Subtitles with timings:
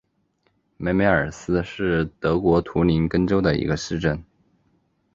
[0.77, 4.23] 梅梅尔斯是德国图林根州的一个市镇。